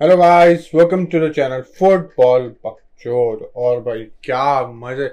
Hello 0.00 0.16
guys 0.16 0.70
welcome 0.74 1.04
to 1.04 1.18
the 1.20 1.30
channel 1.32 1.60
football 1.78 2.42
बकचोद 2.66 3.40
और 3.56 3.80
भाई, 3.80 4.04
क्या 4.24 4.66
मज़े। 4.66 5.08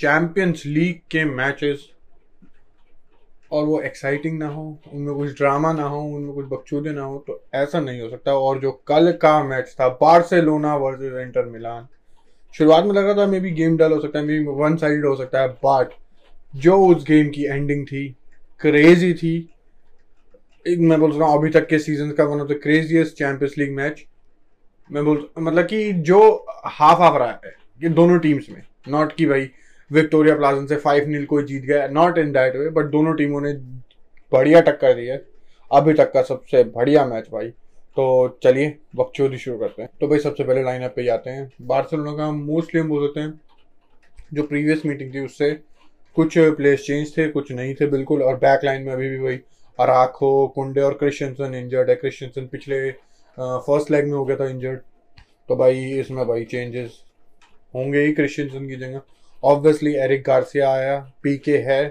चैंपियंस 0.00 0.62
लीग 0.66 0.98
के 1.10 1.24
मैचेस 1.24 1.86
और 3.52 3.64
वो 3.64 3.80
एक्साइटिंग 3.80 4.38
ना 4.38 4.48
हो, 4.48 4.64
उनमें 4.92 5.14
कुछ 5.14 5.36
ड्रामा 5.38 5.72
ना 5.72 5.84
हो, 5.84 6.02
उनमें 6.06 6.34
कुछ 6.34 6.46
बकचोदे 6.46 6.92
ना 6.92 7.02
हो 7.02 7.24
तो 7.26 7.40
ऐसा 7.54 7.80
नहीं 7.80 8.00
हो 8.00 8.08
सकता। 8.10 8.34
और 8.34 8.60
जो 8.60 8.72
कल 8.88 9.12
का 9.12 9.42
मैच 9.44 9.74
था, 9.80 9.88
बार्सिलोना 10.02 10.74
वर्सेस 10.76 11.26
इंटर 11.26 11.44
मिलान 11.44 11.86
शुरुआत 12.54 12.84
में 12.84 12.92
लगा 12.92 13.14
था, 13.14 13.26
मे 13.26 13.40
बी 13.40 13.50
गेम 13.52 13.76
डल 13.76 13.92
हो 13.92 14.00
सकता 14.00 14.18
है, 14.18 14.24
मे 14.24 14.38
बी 14.40 14.62
वन 14.62 14.76
साइड 14.76 15.06
हो 15.06 15.16
सकता 15.16 15.42
है 15.42 15.48
बट 15.64 15.94
जो 16.56 16.84
उस 16.86 17.04
गेम 17.08 17.30
की 17.30 17.44
एंडिंग 17.44 17.86
थी 17.86 18.08
क्रेजी 18.60 19.14
थी। 19.14 19.38
मैं 20.66 20.98
बोल 21.00 21.12
रहा 21.12 21.28
हूँ, 21.28 21.38
अभी 21.38 21.50
तक 21.50 21.66
के 21.68 21.78
सीज़न 21.78 22.10
का 22.10 22.24
one 22.24 22.40
of 22.40 22.48
the 22.48 22.58
craziest 22.62 23.16
Champions 23.16 23.54
League 23.58 23.72
match 23.72 24.04
मैं 24.90 25.04
बोल 25.04 25.28
मतलब 25.38 25.66
कि 25.66 25.92
जो 25.92 26.18
हाफ़ 26.66 27.00
हाफ़ 27.00 27.16
रहा 27.18 27.28
है, 27.28 27.54
कि 27.80 27.88
दोनों 27.90 28.18
टीम्स 28.18 28.46
में 28.50 28.62
नॉट 28.88 29.12
कि 29.12 29.26
भाई 29.26 29.48
विक्टोरिया 29.90 30.36
प्लाजन 30.36 30.66
से 30.66 30.76
फाइव 30.76 31.08
नील 31.08 31.24
कोई 31.26 31.44
जीत 31.44 31.62
गया 31.62 31.86
not 31.88 32.18
in 32.18 32.32
that 32.32 32.56
way 32.56 32.68
but 32.70 32.90
दोनों 32.90 33.14
टीमों 33.14 33.40
ने 33.40 33.52
बढ़िया 34.32 34.60
टक्कर 34.60 34.94
दी 34.94 35.06
है, 35.06 35.22
अभी 35.70 35.92
तक 35.94 36.12
का 36.12 36.22
सबसे 36.22 36.62
बढ़िया 36.66 37.04
मैच 37.06 37.28
भाई। 37.32 37.48
तो 37.96 38.38
चलिए, 38.42 38.76
बकचोदी 38.96 39.38
शुरू 39.38 39.58
करते 39.58 39.82
हैं। 39.82 39.90
तो 40.00 40.08
भाई 40.08 40.18
सबसे 40.18 40.44
पहले 40.44 40.62
लाइनअप 40.62 40.92
पे 40.96 41.04
जाते 41.04 41.30
हैं। 41.30 41.50
बार्सिलोना 41.62 42.12
का 42.16 42.30
मोस्टली 42.32 42.80
हम 42.80 42.88
बोल 42.88 43.06
सकते 43.06 43.20
हैं, 43.20 43.40
जो 44.34 44.42
प्रीवियस 44.42 44.84
मीटिंग 44.86 45.14
थी, 45.14 45.24
उससे 45.24 45.50
कुछ 46.16 46.38
प्लेयर्स 46.38 46.86
चेंज 46.86 47.16
थे, 47.16 47.28
कुछ 47.28 47.52
नहीं 47.52 47.74
थे 47.74 47.86
बिल्कुल, 47.88 48.22
और 48.22 48.36
बैक 48.36 48.64
लाइन 48.64 48.82
में 48.82 48.92
अभी 48.92 49.08
भी 49.08 49.18
भाई 49.18 49.40
अराखो 49.78 50.46
कुंडे 50.54 50.80
और 50.80 50.94
क्रिश्चियनसन 50.94 51.54
इंजर्ड 51.54 51.90
है। 51.90 51.96
क्रिश्चियनसन 51.96 52.46
पिछले 52.52 52.90
फ़र्स्ट 53.38 53.90
लेग 53.90 54.04
में 54.04 54.12
हो 54.12 54.24
गया 54.24 54.36
था 54.36 54.48
इंजर्ड 54.48 54.80
तो 55.48 55.56
भाई, 55.56 55.84
इसमें 55.94 56.26
भाई 56.26 56.44
चेंजेस 56.44 56.98
होंगे 57.74 58.00
ही 58.00 58.12
क्रिश्चियनसन 58.12 58.68
की 58.68 58.76
जगह। 58.76 59.00
ऑब्वियसली 59.42 59.94
एरिक 59.96 60.22
गार्सिया 60.26 60.70
आया। 60.70 60.98
पीके 61.22 61.56
है। 61.58 61.84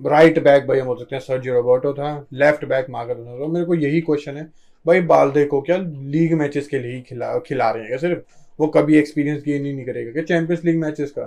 राइट 0.00 0.38
बैक 0.44 0.66
भाई, 0.66 0.78
हम 0.78 0.86
हो 0.86 0.96
सकते 0.96 1.16
हैं 1.16 1.20
सर्जी 1.22 1.50
रोबोटो 1.50 1.92
था। 1.94 2.26
लेफ़्ट 2.34 2.64
बैक 2.64 2.86
मार्कर 2.90 3.14
तो 3.14 3.46
मेरे 3.48 3.66
को 3.66 3.74
यही 3.76 4.00
क्वेश्चन 4.00 4.36
है। 4.36 4.44
भाई 4.86 5.00
बालदे 5.02 5.44
को 5.44 5.60
क्या 5.60 5.76
लीग 5.78 6.32
मैचेस 6.34 6.68
के 6.68 6.78
लिए 6.78 6.92
ही 6.92 7.00
खिला 7.02 7.38
खिला 7.38 7.70
रहे 7.70 7.82
हैं 7.82 7.88
क्या 7.88 7.98
सिर्फ़? 7.98 8.20
वो 8.58 8.66
कभी 8.68 8.96
एक्सपीरियंस 8.98 9.42
गेन 9.44 9.64
ही 9.66 9.72
नहीं 9.72 9.84
करेगा 9.86 10.12
क्या? 10.12 10.22
चैंपियंस 10.24 10.64
लीग 10.64 10.78
मैचेस 10.80 11.10
का। 11.10 11.22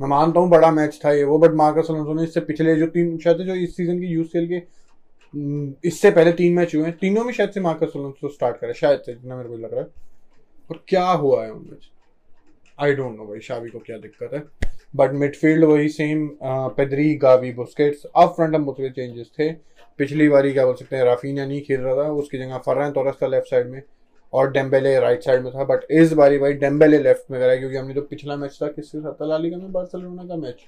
मैं 0.00 0.08
मानता 0.08 0.40
हूँ, 0.40 0.48
बड़ा 0.50 0.70
मैच 0.72 1.00
था 1.04 1.12
ये 1.12 1.22
वो 1.24 1.38
बट 1.38 1.54
मार्कस 1.56 1.86
ने 1.90 2.24
इससे 2.24 2.40
पिछले 2.42 2.74
जो 2.76 2.86
तीन, 2.88 3.16
शायद 3.18 3.36
जो 3.38 3.54
इस 3.54 3.76
सीज़न 3.76 4.00
की 4.00 4.06
यूथ 4.06 4.24
सेल 4.26 4.48
के 4.48 4.58
इससे 5.34 6.10
पहले 6.10 6.32
तीन 6.32 6.54
मैच 6.54 6.74
हुए 6.74 6.84
हैं। 6.84 6.96
तीनों 6.98 7.24
में 7.24 7.32
शायद 7.32 7.50
से 7.50 7.60
मार्कस 7.60 7.92
अलोंसो 7.96 8.28
स्टार्ट 8.28 8.56
करे, 8.56 8.74
शायद 8.74 9.00
से, 9.00 9.12
जितना 9.14 9.36
मेरे 9.36 9.48
को 9.48 9.56
लग 9.56 9.72
रहा 9.72 9.80
है। 9.80 9.88
और 10.70 10.82
क्या 10.88 11.04
हुआ 11.04 11.44
है 11.44 11.52
उनमें 11.52 11.76
आई 12.78 12.92
डोंट 12.94 13.16
नो 13.16 13.24
भाई 13.26 13.40
शावी 13.40 13.70
को 13.70 13.78
क्या 13.78 13.96
दिक्कत 13.98 14.34
है? 14.34 14.42
बट 14.96 15.12
मिडफील्ड 15.12 15.64
वही 15.64 15.88
सेम 15.88 16.28
पेदरी 16.42 17.14
गावी 17.16 17.52
बुस्केट्स 17.52 18.04
अब 18.16 18.28
फ्रंट 18.28 18.54
हम 18.54 18.64
बहुत 18.64 18.90
चेंजेस 18.90 19.30
थे। 19.38 19.50
पिछली 19.98 20.28
बारी 20.28 20.52
क्या 20.52 20.64
बोल 20.66 20.74
सकते 20.74 20.96
हैं 20.96 21.04
राफीना 21.04 21.46
नहीं 21.46 21.60
खेल 21.62 21.80
रहा 21.80 21.94
था, 21.96 22.10
उसकी 22.12 22.38
जगह 22.38 22.58
फर्रन 22.58 22.90
तोरस 22.92 23.14
था 23.22 23.26
लेफ़्ट 23.26 23.50
साइड 23.50 23.70
में 23.70 23.82
और 24.32 24.50
डेम्बेले 24.52 24.98
राइट 25.00 25.22
साइड 25.22 25.42
में 25.44 25.52
था। 25.54 25.64
बट 25.64 25.86
इस 25.92 26.12
बारी 26.12 26.38
भाई 26.38 26.52
डेम्बेले 26.54 26.98
लेफ़्ट 26.98 27.30
में 27.30 27.40
करा 27.40 27.56
क्योंकि 27.56 27.76
हमने 27.76 27.94
जो 27.94 28.02
पिछला 28.02 28.36
मैच 28.36 28.58
था 28.62 28.68
किसके 28.68 29.00
साथ 29.00 29.22
लालिगा 29.28 29.56
में 29.56 29.72
बार्सिलोना 29.72 30.24
का 30.24 30.36
मैच 30.36 30.64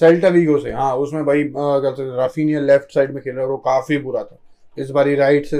सेल्टा 0.00 0.28
वीगो 0.28 0.58
से 0.58 0.72
हाँ 0.72 0.94
उसमें 0.96 1.24
भाई 1.24 1.42
राफीनिया 1.56 2.60
लेफ़्ट 2.60 2.94
साइड 2.94 3.10
में 3.14 3.22
खेल 3.22 3.34
रहा 3.34 3.44
है 3.44 3.50
वो 3.50 3.56
काफ़ी 3.58 3.98
बुरा 3.98 4.22
था। 4.24 4.38
इस 4.76 4.90
बारी 4.90 5.14
राइट 5.14 5.46
से 5.46 5.58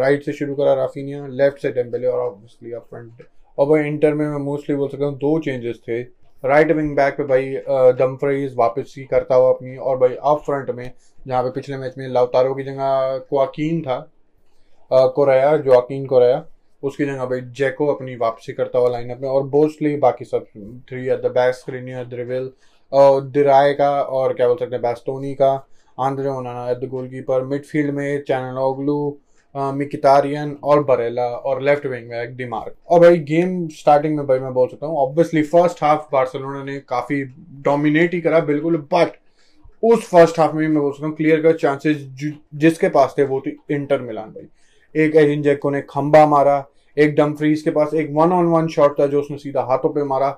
राइट 0.00 0.24
से 0.24 0.32
शुरू 0.32 0.54
करा 0.54 0.74
राफीनिया, 0.74 1.26
लेफ़्ट 1.28 1.62
से 1.62 1.70
टेम्पले 1.72 2.06
और 2.06 2.20
ऑब्वियसली 2.20 2.72
अप 2.72 2.86
फ्रंट। 2.90 3.22
और 3.58 3.66
भाई 3.68 3.86
इंटर 3.86 4.14
में 4.14 4.26
मैं 4.26 4.38
मोस्टली 4.40 4.76
बोल 4.76 4.88
सकता 4.88 5.04
हूँ, 5.04 5.16
दो 5.16 5.38
चेंजेस 5.40 5.80
थे। 5.88 6.00
राइट 6.44 6.70
विंग 6.72 6.94
बैक 6.96 7.16
पे 7.16 7.24
भाई 7.24 7.50
दमफ्रेज 7.98 8.54
वापस 8.56 8.94
ही 8.98 9.04
करता 9.06 9.34
हुआ 9.34 9.52
अपनी, 9.52 9.76
और 9.76 9.98
भाई 9.98 10.14
अप 10.14 10.42
फ्रंट 10.46 10.70
में, 10.70 10.90
जहाँ 11.26 11.42
पे 11.42 11.50
पिछले 11.50 11.76
मैच 11.76 11.94
में 11.98 12.08
लाउतारो 12.08 12.54
की 12.54 12.62
जगह 12.62 13.18
क्वाकीन 13.20 13.82
था 13.82 13.98
कोरया 14.90 15.56
जोकिन 15.58 16.06
कोरया, 16.06 16.44
उसकी 16.82 17.04
जगह 17.04 17.24
भाई 17.26 17.40
जैको 17.56 17.86
अपनी 17.86 18.16
वापसी 18.16 18.52
करता 18.52 18.78
हुआ 18.78 18.90
लाइनअप 18.90 19.20
में, 19.20 19.28
और 19.28 19.44
मोस्टली 19.46 19.96
बाकी 19.98 20.24
सब 20.24 20.46
three 20.88 21.06
at 21.06 21.22
the 21.22 21.30
back 21.34 21.54
Skriniar 21.54 22.04
द्रिविल 22.06 22.50
दिराए 22.94 23.72
का 23.74 23.90
और 24.02 24.32
क्या 24.34 24.48
बोल 24.48 24.56
सकते 24.56 24.74
हैं 24.74 24.82
बैस्टोनी 24.82 25.34
का 25.34 25.52
Andre 25.98 26.28
Onana 26.28 26.70
at 26.70 26.78
the 26.78 26.88
goalkeeper 26.88 27.44
midfield 27.44 27.94
में 27.94 28.22
चैनल 28.22 28.58
ओगलू 28.60 29.18
मिकितारियन 29.54 30.56
और 30.64 30.82
बरेला 30.84 31.24
और 31.24 31.60
लेफ़्ट 31.62 31.86
विंग 31.86 32.08
में 32.10 32.20
एक 32.22 32.34
दिमाग 32.36 32.72
और 32.90 33.00
भाई 33.00 33.18
गेम 33.30 33.66
स्टार्टिंग 33.70 34.16
में 34.16 34.26
भाई 34.26 34.38
मैं 34.38 34.52
बोल 34.54 34.68
सकता 34.68 34.86
हूँ 34.86 34.96
ऑब्वियसली 34.98 35.42
फ़र्स्ट 35.44 35.82
हाफ़ 35.84 36.06
बार्सिलोना 36.12 36.62
ने 36.64 36.78
काफ़ी 36.78 37.22
डोमिनेट 37.64 38.14
ही 38.14 38.20
करा, 38.20 38.40
बिल्कुल 38.40 38.76
बट 38.94 39.18
उस 39.82 40.08
फ़र्स्ट 40.08 40.38
हाफ़ 40.40 40.54
में 40.54 40.66
मैं 40.68 40.82
बोल 40.82 40.92
सकता 40.92 41.06
हूँ 41.06 41.14
क्लियर 41.16 41.42
कट 41.42 41.60
चांसेस 41.60 41.96
जिसके 42.54 42.88
पास 42.88 43.14
थे 43.18 43.24
वो 43.24 43.40
थी 43.40 43.56
इंटर 43.70 44.00
मिलान 44.00 44.30
भाई। 44.30 44.48
एक 44.94 45.16
एरिन 45.16 45.42
जैको 45.42 45.70
ने 45.70 45.80
खंबा 45.90 46.24
मारा, 46.26 46.64
एक 46.96 47.14
डमफ्रीज 47.14 47.62
के 47.62 47.70
पास 47.70 47.94
एक 47.94 48.10
वन 48.12 48.32
ऑन 48.32 48.46
वन 48.46 48.68
शॉट 48.68 48.98
था 49.00 49.06
जो 49.06 49.20
उसने 49.20 49.36
सीधा 49.38 49.62
हाथों 49.70 49.88
पे 49.94 50.04
मारा 50.04 50.30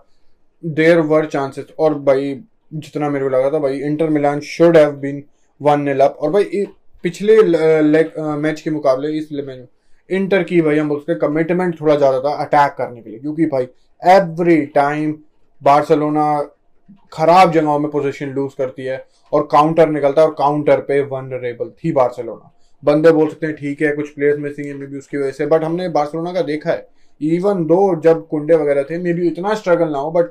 देर 0.63 1.01
वर 1.03 1.27
चांसेस 1.27 1.67
और 1.79 1.95
भाई, 2.01 2.35
जितना 2.73 3.09
मेरे 3.11 3.25
को 3.25 3.31
लगा 3.31 3.51
था, 3.51 3.59
भाई 3.59 3.79
Inter 3.81 4.09
Milan 4.11 4.41
should 4.43 4.77
have 4.77 4.93
been 4.99 5.23
one 5.61 5.81
nil 5.81 6.01
up 6.01 6.17
और 6.21 6.31
भाई 6.31 6.65
पिछले 7.05 7.43
लेग 7.83 8.19
मैच 8.39 8.61
के 8.61 8.71
मुकाबले 8.71 9.09
इस 9.19 9.29
मैच 9.35 9.67
इंटर 10.11 10.43
की 10.43 10.61
भाई, 10.63 10.79
हम 10.79 10.91
उसके 10.93 11.15
कमिटमेंट 11.17 11.81
थोड़ा 11.81 11.95
ज़्यादा 11.97 12.19
था 12.21 12.35
अटैक 12.45 12.75
करने 12.79 13.01
के 13.03 13.11
लिए। 13.11 13.19
क्योंकि 13.19 13.47
भाई 13.47 13.69
एवरी 14.03 14.61
टाइम 14.75 15.13
बार्सिलोना 15.63 16.27
खराब 17.13 17.53
जगहों 17.53 17.79
में 17.79 17.91
पोजीशन 17.91 18.31
लूज 18.31 18.55
करती 18.55 18.85
है 18.85 19.05
और 19.33 19.49
काउंटर 19.53 19.89
निकलता 19.91 20.23
है 20.23 20.29
और 20.29 20.35
काउंटर 20.39 20.81
पे 20.89 21.01
वनरेबल 21.05 21.71
थी 21.79 21.93
बार्सिलोना 21.93 22.51
बंदे 22.83 23.11
बोल 23.13 23.29
सकते 23.29 23.47
हैं, 23.47 23.55
ठीक 23.57 23.83
है, 23.83 23.93
कुछ 23.93 24.09
प्लेयर्स 24.11 24.39
मिसिंग 24.39 24.67
है 24.67 24.75
मे 24.75 24.87
बी 24.87 24.99
उसकी 24.99 25.17
वजह 25.17 25.31
से 25.31 25.47
बट 25.47 25.65
हमने 25.65 25.89
बार्सिलोना 25.91 26.33
का 26.33 26.43
देखा 26.45 26.71
है। 26.71 26.87
इवन 27.21 27.65
दो 27.67 27.79
जब 28.03 28.27
कुंडे 28.29 28.55
वगैरह 28.57 28.83
थे 28.83 28.99
मे 28.99 29.13
बी 29.15 29.27
इतना 29.29 29.55
स्ट्रगल 29.55 29.89
ना 29.89 29.99
हो 29.99 30.11
but 30.11 30.31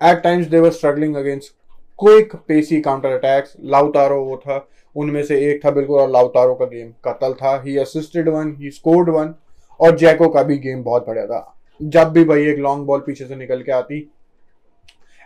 at 0.00 0.22
times 0.22 0.46
they 0.46 0.58
were 0.60 0.70
struggling 0.70 1.16
against 1.16 1.52
quick 1.98 2.34
pacey 2.48 2.80
counter 2.80 3.08
attacks 3.08 3.56
Lautaro 3.64 4.22
वो 4.24 4.36
था। 4.36 4.66
उनमें 4.96 5.22
से 5.24 5.40
एक 5.50 5.64
था 5.64 5.70
बिल्कुल, 5.70 6.00
और 6.00 6.10
लाउतारो 6.10 6.54
का 6.54 6.64
गेम 6.66 6.90
कतल 7.04 7.32
था। 7.34 7.60
He 7.62 7.76
assisted 7.78 8.28
one 8.28 8.54
he 8.58 8.70
scored 8.70 9.08
one 9.08 9.34
और 9.80 9.96
जैको 9.98 10.28
का 10.28 10.42
भी 10.42 10.56
गेम 10.58 10.82
बहुत 10.82 11.06
बढ़िया 11.06 11.26
था। 11.26 11.54
जब 11.80 12.08
भी 12.08 12.24
भाई 12.24 12.46
एक 12.46 12.58
लॉन्ग 12.58 12.86
बॉल 12.86 13.00
पीछे 13.00 13.26
से 13.26 13.36
निकल 13.36 13.62
के 13.62 13.72
आती 13.72 14.10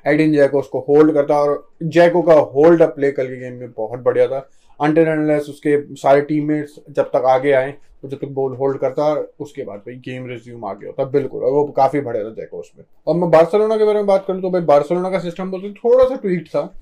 एडिन 0.07 0.33
जैको 0.33 0.59
उसको 0.59 0.81
होल्ड 0.89 1.13
करता, 1.15 1.37
और 1.37 1.69
जैको 1.83 2.23
का 2.23 2.35
होल्ड 2.35 2.83
अप 2.83 2.95
प्ले 2.95 3.11
कल 3.13 3.27
के 3.27 3.37
गेम 3.37 3.55
में 3.61 3.71
बहुत 3.71 4.01
बढ़िया 4.01 4.27
था। 4.27 4.49
अनलेस 4.81 5.49
उसके 5.51 5.77
सारे 5.97 6.21
टीममेट्स 6.23 6.79
जब 6.91 7.11
तक 7.11 7.25
आगे 7.29 7.53
आए 7.53 7.71
तो 8.03 8.09
जब 8.09 8.19
तक 8.19 8.29
बॉल 8.35 8.55
होल्ड 8.57 8.79
करता 8.79 9.13
उसके 9.41 9.65
बाद 9.65 9.79
भाई 9.79 9.95
गेम 10.05 10.27
रिज्यूम 10.29 10.65
आ 10.65 10.73
गया 10.73 10.89
होता 10.89 11.05
बिल्कुल। 11.11 11.43
और 11.43 11.53
वो 11.53 11.65
काफ़ी 11.77 12.01
बढ़िया 12.01 12.25
था 12.25 12.31
जैको 12.31 12.59
उसमें 12.59 12.85
और 13.07 13.17
मैं 13.17 13.31
बार्सिलोना 13.31 13.77
के 13.77 13.85
बारे 13.85 13.99
में 13.99 14.07
बात 14.07 14.25
करूँ 14.29 14.43
तो 14.43 14.51
भाई 14.51 14.63
बार्सिलोना 14.63 15.11
का 15.11 15.19
सिस्टम 15.21 15.51
बोलते 15.51 15.73
थोड़ा 15.75 16.05
सा 16.05 16.17
ट्वीट 16.17 16.49
था। 16.49 16.73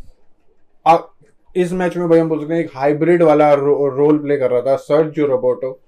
आ, 0.86 0.98
इस 1.56 1.72
मैच 1.72 1.96
में 1.96 2.08
भाई 2.08 2.18
हम 2.18 2.28
बोल 2.28 2.40
सकते 2.40 2.54
हैं 2.54 2.60
एक 2.60 2.70
हाइब्रिड 2.74 3.22
वाला 3.22 3.52
रो, 3.54 3.88
रोल 3.88 4.18
प्ले 4.18 4.36
कर 4.36 4.50
रहा 4.50 4.60
था 4.62 4.76
सर्ज 4.78 5.12
जो 5.14 5.26
रोबोटो 5.26 5.78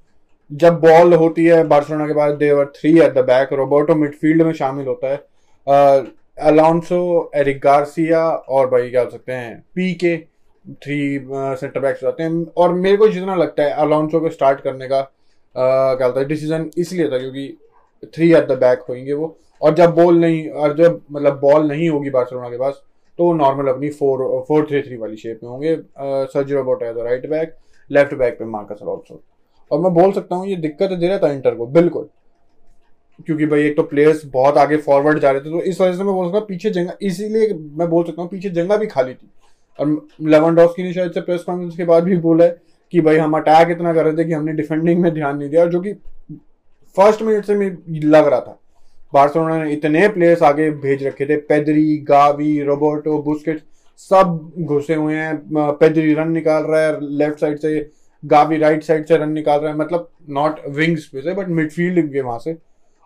जब 0.51 0.81
बॉल 0.81 1.15
होती 1.15 1.45
है 1.45 1.63
बार्सिलोना 1.69 2.07
के 2.07 2.15
बाद 2.15 2.35
they were 2.39 2.73
three 2.77 2.99
at 2.99 3.15
the 3.15 3.25
back 3.27 3.53
Roberto 3.53 3.95
midfield 3.95 4.43
में 4.43 4.53
शामिल 4.53 4.87
होता 4.87 5.13
है। 5.13 6.05
अलाउंसो 6.43 7.31
एरिक 7.37 7.61
गार्सिया 7.61 8.25
और 8.29 8.67
भाई 8.71 8.91
क्या 8.91 9.03
बोल 9.05 9.13
सकते 9.13 9.33
हैं 9.33 9.59
पी 9.75 9.93
के 9.95 10.15
थ्री 10.65 10.99
सेंटर 11.29 11.81
बैक्स 11.81 12.05
आते 12.05 12.23
हैं। 12.23 12.45
और 12.57 12.73
मेरे 12.75 12.97
को 12.97 13.09
जितना 13.09 13.35
लगता 13.37 13.63
है 13.63 13.71
अलाउंसो 13.83 14.21
को 14.21 14.31
स्टार्ट 14.31 14.61
करने 14.61 14.89
का 14.89 15.01
uh, 15.01 15.97
क्या 15.99 16.07
होता 16.07 16.21
है 16.21 16.27
डिसीज़न 16.27 16.71
इसलिए 16.79 17.09
था 17.11 17.19
क्योंकि 17.19 18.09
थ्री 18.15 18.33
एट 18.33 18.49
द 18.49 18.59
बैक 18.61 18.85
होंगे 18.89 19.13
वो। 19.13 19.37
और 19.63 19.75
जब 19.75 19.95
बॉल 19.95 20.19
नहीं 20.19 20.49
और 20.51 20.77
जब 20.77 21.01
मतलब 21.11 21.39
बॉल 21.41 21.67
नहीं 21.69 21.89
होगी 21.89 22.11
बार्सिलोना 22.11 22.49
के 22.51 22.59
पास 22.59 22.83
तो 23.19 23.33
नॉर्मल 23.35 23.69
अपनी 23.69 23.89
फोर 23.91 24.19
फोर 24.49 24.67
थ्री 24.69 24.81
थ्री 24.83 24.97
वाली 24.97 25.17
शेप 25.17 25.41
में 25.43 25.51
होंगे। 25.51 25.77
सर्जियो 25.99 26.59
रोबोट 26.59 26.83
है 26.83 26.93
राइट 27.05 27.29
बैक 27.31 27.57
लेफ़्ट 27.91 28.15
बैक 28.15 28.39
पे 28.39 28.45
मार्कस 28.47 28.79
अलाउंसो 28.83 29.23
और 29.71 29.81
मैं 29.81 29.93
बोल 29.95 30.13
सकता 30.13 30.37
हूँ 30.37 30.47
ये 30.47 30.57
दिक्कत 30.59 30.91
दे 30.91 31.09
रहा 31.09 31.19
था 31.19 31.31
इंटर 31.33 31.55
को 31.55 31.67
बिल्कुल। 31.69 32.09
क्योंकि 33.27 33.47
भाई 33.47 33.63
एक 33.63 33.77
तो 33.77 33.83
प्लेयर्स 33.85 34.25
बहुत 34.27 34.57
आगे 34.59 34.77
फॉरवर्ड 34.79 35.19
जा 35.19 35.31
रहे 35.31 35.41
थे 35.41 35.51
तो 35.51 35.61
इस 35.63 35.81
वजह 35.81 35.97
से 35.97 36.05
मैं 36.05 36.15
बोल 36.15 36.27
सकता 36.27 36.39
हूँ 36.39 36.47
पीछे 36.47 36.71
जंगा 36.71 36.97
इसीलिए 37.03 37.55
मैं 37.79 37.89
बोल 37.91 38.05
सकता 38.05 38.23
हूँ 38.23 38.31
पीछे 38.31 38.51
जंगा 38.51 38.77
भी 38.77 38.87
खाली 38.87 39.15
थी। 39.15 39.31
और 39.79 40.07
लेवनडॉस्की 40.23 40.83
ने 40.83 40.93
शायद 40.93 41.13
से 41.13 41.21
प्रेस 41.21 41.43
कॉन्फ्रेंस 41.43 41.77
के 41.77 41.85
बाद 41.85 42.05
भी 42.05 42.17
बोला 42.19 42.45
है 42.45 42.57
कि 42.93 43.01
भाई 43.01 43.17
हम 43.17 43.37
अटैक 43.37 43.71
इतना 43.71 43.93
कर 43.95 44.05
रहे 44.05 44.17
थे 44.17 44.25
कि 44.25 44.33
हमने 44.33 44.53
डिफेंडिंग 44.53 45.01
में 45.03 45.13
ध्यान 45.15 45.37
नहीं 45.39 45.49
दिया, 45.51 45.67
जो 45.67 45.81
कि 45.81 45.93
फ़र्स्ट 46.97 47.23
मिनट 47.23 47.45
से 47.45 47.55
लग 48.01 48.27
रहा 48.27 48.41
था। 48.41 48.59
बार्सिलोना 49.13 49.63
ने 49.65 49.73
इतने 49.73 50.07
प्लेयर्स 50.09 50.43
आगे 50.43 50.71
भेज 50.71 51.03
रखे 51.07 51.27
थे 51.27 51.37
पेदरी 51.49 51.97
गावी 52.09 52.61
रोबोटो 52.63 53.19
बुस्केट 53.23 53.63
सब 54.01 54.53
घुसे 54.59 54.95
हुए 54.95 55.15
हैं। 55.15 55.37
पेदरी 55.53 56.15
रन 56.15 56.31
निकाल 56.33 56.63
रहा 56.63 56.81
है 56.81 56.99
लेफ़्ट 57.19 57.41
साइड 57.41 57.59
से 57.59 57.91
गावी 58.23 58.57
राइट 58.59 58.83
साइड 58.83 59.07
से 59.07 59.17
रन 59.17 59.33
निकाल 59.33 59.61
रहा 59.61 59.73
है। 59.73 59.79
मतलब 59.79 60.09
नॉट 60.31 60.61
विंग्स 60.69 61.07
पे 61.07 61.21
से 61.23 61.35
बट 61.35 61.49
मिडफील्ड 61.51 62.13
के 62.13 62.21
वहाँ 62.21 62.39
से। 62.39 62.57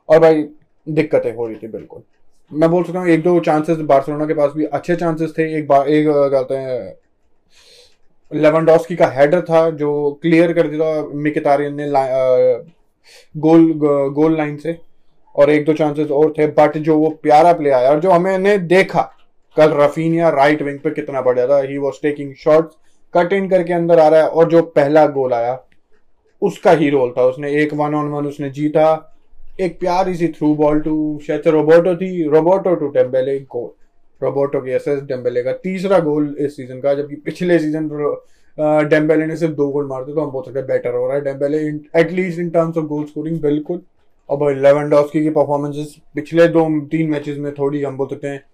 और 0.09 0.19
भाई 0.19 0.47
दिक्कतें 0.87 1.35
हो 1.35 1.47
रही 1.47 1.57
थी 1.57 1.69
बिल्कुल। 1.69 2.03
मैं 2.51 2.71
बोल 2.71 2.85
सकता 2.85 2.99
हूँ, 2.99 3.09
एक 3.09 3.23
दो 3.23 3.39
चांसेस 3.41 3.79
बार्सिलोना 3.79 4.27
के 4.27 4.35
पास 4.35 4.53
भी 4.57 4.65
अच्छे 4.67 4.97
चांसेस 4.97 5.33
थे। 5.39 5.43
एक 5.59 5.67
बार 5.69 5.89
एक 5.89 6.07
कहते 6.09 6.55
हैं 6.57 6.97
लेवनडॉस्की 8.33 8.97
का 8.97 9.07
हेडर 9.11 9.41
था 9.43 9.69
जो 9.73 10.19
क्लियर 10.23 10.53
कर 10.53 10.69
दिया 10.69 11.03
मिकितारियन 11.17 11.75
ने 11.75 11.89
गोल 13.35 13.73
गोल 14.13 14.37
लाइन 14.37 14.57
से। 14.57 14.77
और 15.35 15.51
एक 15.51 15.65
दो 15.65 15.73
चांसेस 15.73 16.11
और 16.11 16.33
थे 16.39 16.47
बट 16.53 16.77
जो 16.79 16.97
वो 16.99 17.09
प्यारा 17.23 17.53
प्ले 17.53 17.71
आया 17.71 17.91
और 17.91 18.01
जो 18.01 18.11
हमने 18.11 18.57
देखा, 18.59 19.03
कल 19.57 19.73
रफीनिया 19.75 20.29
राइट 20.31 20.63
विंग 20.63 20.79
पे 20.79 20.91
कितना 20.91 21.21
बढ़िया 21.23 21.47
था 21.49 21.61
he 21.61 21.79
was 21.79 22.01
taking 22.03 22.35
shots 22.35 22.77
cut 23.15 23.33
in 23.33 23.49
करके 23.49 23.73
अंदर 23.73 23.99
आ 24.01 24.09
रहा 24.09 24.21
है 24.21 24.29
और 24.29 24.49
जो 24.51 24.63
पहला 24.63 25.07
गोल 25.09 25.33
आया, 25.35 25.59
उसका 26.43 26.71
ही 26.73 26.91
रोल 26.91 27.13
था। 27.19 27.25
उसने 27.25 27.53
एक 27.63 27.75
वन 27.75 27.95
ऑन 27.95 28.09
वन 28.09 28.27
उसने 28.27 28.51
जीता 28.51 28.95
एक 29.59 29.79
प्यारी 29.81 30.15
सी 30.15 30.27
थ्रू 30.31 30.55
बॉल 30.55 30.81
टू 30.81 30.97
शायद 31.27 31.47
रोबोटो 31.49 31.95
थी 31.97 32.29
Roberto 32.31 32.75
to 32.75 32.89
Dembele 32.91 33.39
goal 33.53 33.71
Roberto 34.21 34.61
की 34.61 34.71
एस 34.73 34.85
डेम्बेले 34.89 35.43
का 35.43 35.53
तीसरा 35.55 35.99
गोल 36.01 36.35
इस 36.41 36.57
सीज़न 36.57 36.81
का, 36.81 36.93
जबकि 36.95 37.17
पिछले 37.17 37.59
सीज़न 37.59 37.89
डेम्बेले 38.89 39.27
ने 39.27 39.37
सिर्फ़ 39.37 39.55
दो 39.55 39.69
गोल 39.71 39.87
मारते 39.87 40.15
तो 40.15 40.21
हम 40.21 40.31
बोल 40.31 40.43
सकते 40.43 40.63
बेटर 40.69 40.95
हो 40.95 41.07
रहा 41.07 41.17
है। 41.17 41.25
Dembele 41.25 41.59
at least 42.01 42.41
in 42.41 42.51
terms 42.51 42.79
of 42.79 42.85
goal 42.87 43.05
scoring 43.07 43.41
बिल्कुल। 43.41 43.81
और 44.29 44.37
भाई 44.39 44.55
लेवेंडोस्की 44.57 45.23
की 45.23 45.31
परफॉर्मेंसेस 45.31 45.97
पिछले 46.15 46.47
दो, 46.49 46.65
तीन 46.87 47.11
मैचेस 47.11 47.39
में 47.39 47.53
थोड़ी, 47.55 47.83
हम 47.83 47.97
बोल 47.97 48.09
सकते 48.09 48.29
हैं 48.29 48.45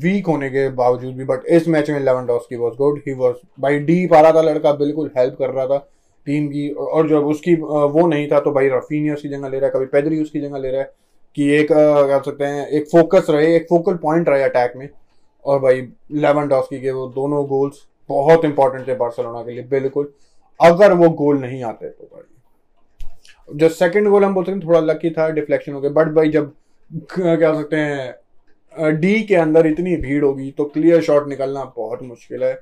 वीक 0.00 0.26
होने 0.26 0.50
के 0.50 0.68
बावजूद 0.72 1.14
भी 1.14 1.24
बट 1.24 1.46
इस 1.50 1.68
मैच 1.68 1.90
में 1.90 2.00
Lewandowski 2.00 2.56
was 2.56 2.72
good 2.78 2.98
he 3.08 3.14
was 3.14 3.34
भाई 3.60 3.78
डीप 3.80 4.14
आ 4.14 4.20
रहा 4.20 4.32
था, 4.32 4.42
लड़का 4.42 4.72
बिल्कुल 4.74 5.10
हेल्प 5.16 5.36
कर 5.38 5.50
रहा 5.50 5.66
था। 5.66 5.88
टीम 6.26 6.48
की, 6.48 6.68
और 6.70 7.08
जब 7.08 7.26
उसकी 7.26 7.54
वो 7.54 8.06
नहीं 8.06 8.26
था 8.28 8.40
तो 8.40 8.52
भाई 8.52 8.68
रफीनिया 8.68 9.14
उसकी 9.14 9.28
जगह 9.28 9.48
ले 9.48 9.58
रहा 9.58 9.66
है, 9.66 9.72
कभी 9.72 9.86
पैदरी 9.88 10.20
उसकी 10.22 10.40
जगह 10.40 10.58
ले 10.58 10.70
रहा 10.70 10.80
है, 10.80 10.92
कि 11.36 11.50
एक 11.52 11.68
कह 11.70 12.18
सकते 12.20 12.44
हैं, 12.44 12.66
एक 12.68 12.88
फोकस 12.88 13.26
रहे, 13.30 13.54
एक 13.56 13.66
फोकल 13.68 13.96
पॉइंट 13.98 14.28
रहे 14.28 14.42
अटैक 14.42 14.72
में। 14.76 14.88
और 15.44 15.58
भाई 15.60 15.80
लेवेंडोस्की 16.12 16.80
के 16.80 16.90
वो 16.92 17.06
दोनों 17.10 17.44
गोल्स 17.48 17.86
बहुत 18.10 18.44
इंपॉर्टेंट 18.44 18.86
थे 18.88 18.94
बार्सिलोना 18.96 19.42
के 19.42 19.52
लिए, 19.52 19.62
बिल्कुल। 19.64 20.12
अगर 20.60 20.92
वो 20.94 21.08
गोल 21.16 21.40
नहीं 21.40 21.62
आते 21.64 21.88
तो 21.88 22.08
भाई 22.12 23.56
जो 23.58 23.68
सेकंड 23.70 24.08
गोल 24.08 24.24
हम 24.24 24.34
बोलते 24.34 24.52
हैं, 24.52 24.60
थोड़ा 24.60 24.80
लकी 24.82 25.10
था 25.10 25.28
डिफ्लेक्शन 25.30 25.72
हो 25.72 25.80
गया 25.80 25.90
बट 25.92 26.08
भाई 26.14 26.28
जब 26.30 26.52
क्या 27.10 27.52
सकते 27.54 27.76
हैं 27.76 28.98
डी 29.00 29.22
के 29.22 29.34
अंदर 29.36 29.66
इतनी 29.66 29.96
भीड़ 29.98 30.24
होगी 30.24 30.50
तो 30.50 30.64
क्लियर 30.66 31.00
शॉट 31.02 31.28
निकलना 31.28 31.64
बहुत 31.76 32.02
मुश्किल 32.02 32.44
है। 32.44 32.52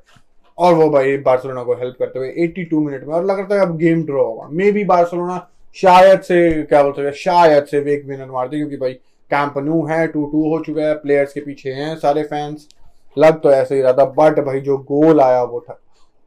और 0.58 0.74
वो 0.74 0.88
भाई 0.90 1.16
बार्सिलोना 1.18 1.62
को 1.62 1.74
हेल्प 1.74 1.96
करते 1.98 2.18
हुए 2.18 2.32
82 2.38 2.80
मिनट 2.80 3.04
में, 3.04 3.14
और 3.14 3.24
लग 3.24 3.38
रहा 3.38 3.48
था 3.50 3.62
अब 3.62 3.76
गेम 3.78 4.02
ड्रॉ 4.04 4.24
होगा। 4.24 4.48
मे 4.50 4.70
बी 4.72 4.84
बार्सिलोना 4.84 5.46
शायद 5.76 6.20
से, 6.20 6.62
क्या 6.62 6.82
बोलते 6.82 7.02
हैं, 7.02 7.12
शायद 7.14 7.64
से 7.64 7.80
वेक 7.80 8.04
विनर 8.06 8.30
मार 8.30 8.48
दे, 8.48 8.56
क्योंकि 8.56 8.76
भाई 8.76 8.92
कैंप 9.30 9.54
न्यू 9.58 9.84
है 9.86 10.06
टू 10.06 10.24
टू 10.26 10.48
हो 10.48 10.62
चुका 10.64 10.82
है 10.82 10.94
प्लेयर्स 10.96 11.32
के 11.32 11.40
पीछे 11.40 11.70
हैं 11.72 11.94
सारे 11.98 12.22
फैंस 12.24 12.68
लग 13.16 13.40
तो 13.42 13.50
ऐसे 13.52 13.74
ही 13.74 13.80
रहा 13.82 13.92
था 13.92 14.04
बट 14.16 14.38
भाई 14.44 14.60
जो 14.60 14.76
गोल 14.90 15.20
आया 15.20 15.42
वो 15.44 15.60
था। 15.60 15.78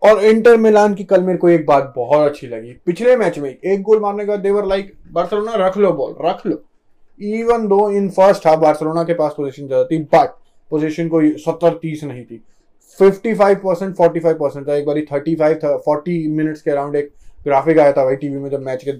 और 0.02 0.24
इंटर 0.26 0.58
मिलान 0.58 0.94
की 0.96 1.04
कल 1.04 1.22
मेरे 1.24 1.38
को 1.38 1.50
एक 1.50 1.66
बात 1.66 1.94
बहुत 1.96 2.30
अच्छी 2.30 2.48
लगी। 2.48 2.74
पिछले 2.86 3.16
मैच 3.16 3.38
में 3.40 3.50
एक 3.50 3.82
गोल 3.82 4.00
मारने 4.00 4.26
का 4.26 4.36
देवर 4.38 4.66
लाइक 4.66 4.94
बार्सिलोना, 5.12 5.56
रख 5.58 5.78
लो 5.78 5.92
बॉल 5.94 6.16
रख 6.22 6.46
लो। 6.46 6.62
Even 7.20 7.68
though 7.68 7.90
in 7.92 8.10
first 8.10 8.48
half 8.48 8.60
Barcelona 8.60 9.04
के 9.04 9.14
पास 9.14 9.34
पोजीशन 9.38 9.68
ज़्यादा 9.68 9.84
थी 9.86 9.98
बट 10.06 10.36
पोजीशन 10.72 11.08
कोई 11.10 11.32
सत्तर 11.38 11.74
तीस 11.82 12.04
नहीं 12.04 12.24
थी। 12.26 12.44
Fifty 13.00 13.34
five 13.34 13.58
percent 13.58 13.96
forty 13.96 14.20
five 14.20 14.36
percent 14.38 14.68
था। 14.68 14.76
एक 14.76 14.86
बार 14.86 15.00
थर्टी 15.12 15.36
फाइव 15.36 15.60
था 15.64 15.76
फोर्टी 15.86 16.28
मिनट्स 16.30 16.62
के 16.62 16.72
अराउंड 16.72 16.96
एक 16.96 17.12
ग्राफिक 17.44 17.80
आया 17.80 17.92
था 17.94 18.06
भाई 18.06 18.16
टीवी 18.16 18.40
में 18.40 18.50
जब 18.50 18.62
मैच 18.62 18.84
के। 18.84 18.92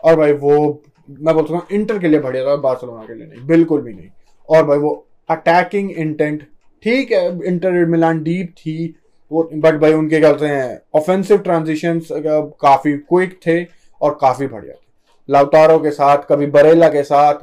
और 0.00 0.16
भाई 0.16 0.32
वो, 0.34 0.82
मैं 1.10 1.34
बोलता 1.34 1.54
हूँ 1.54 1.62
इंटर 1.72 1.98
के 1.98 2.08
लिए 2.08 2.20
बढ़िया 2.20 2.44
था 2.46 2.56
बार्सिलोना 2.58 3.04
के 3.06 3.14
लिए 3.14 3.26
नहीं, 3.26 3.46
बिल्कुल 3.46 3.80
भी 3.82 3.92
नहीं। 3.92 4.08
और 4.48 4.64
भाई 4.66 4.78
वो 4.78 4.94
अटैकिंग 5.30 5.90
इंटेंट 5.90 6.42
ठीक 6.84 7.12
है 7.12 7.46
इंटर 7.46 7.84
मिलान 7.86 8.22
डीप 8.22 8.54
थी, 8.58 8.94
वो 9.30 9.48
बट 9.54 9.74
भाई 9.80 9.92
उनके 9.92 10.20
क्या 10.20 10.32
कहते 10.32 10.46
हैं 10.46 10.80
ऑफेंसिव 10.94 11.38
ट्रांजिशन 11.40 12.00
काफ़ी 12.12 12.96
क्विक 12.98 13.38
थे 13.46 13.62
और 14.00 14.18
काफ़ी 14.20 14.46
बढ़िया 14.46 14.72
थे। 14.72 14.80
लाउतारो 15.28 15.78
के 15.78 15.90
साथ, 15.90 16.18
कभी 16.28 16.46
बरेला 16.48 16.88
के 16.88 17.02
साथ, 17.02 17.34